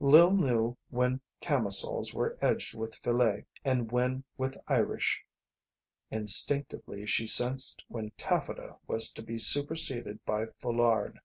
[0.00, 5.22] Lil knew when camisoles were edged with filet, and when with Irish.
[6.10, 11.20] Instinctively she sensed when taffeta was to be superseded by foulard.